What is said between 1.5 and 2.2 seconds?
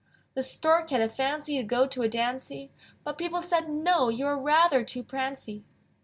To go to a